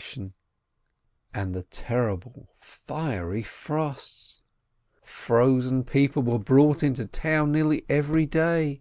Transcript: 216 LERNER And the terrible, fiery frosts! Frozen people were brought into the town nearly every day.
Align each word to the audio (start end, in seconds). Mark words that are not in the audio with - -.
216 0.00 0.32
LERNER 1.34 1.42
And 1.44 1.54
the 1.56 1.64
terrible, 1.64 2.50
fiery 2.60 3.42
frosts! 3.42 4.44
Frozen 5.02 5.82
people 5.82 6.22
were 6.22 6.38
brought 6.38 6.84
into 6.84 7.02
the 7.02 7.10
town 7.10 7.50
nearly 7.50 7.84
every 7.88 8.24
day. 8.24 8.80